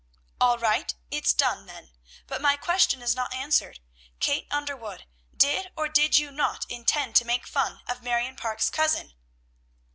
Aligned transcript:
"All 0.39 0.57
right, 0.57 0.95
it's 1.11 1.31
done 1.31 1.67
then; 1.67 1.91
but 2.25 2.41
my 2.41 2.57
question 2.57 3.03
is 3.03 3.15
not 3.15 3.35
answered. 3.35 3.79
Kate 4.19 4.47
Underwood, 4.49 5.05
did, 5.37 5.71
or 5.77 5.87
did 5.87 6.17
you 6.17 6.31
not, 6.31 6.65
intend 6.71 7.15
to 7.17 7.23
make 7.23 7.45
fun 7.45 7.81
of 7.87 8.01
Marion 8.01 8.35
Parke's 8.35 8.71
cousin?" 8.71 9.13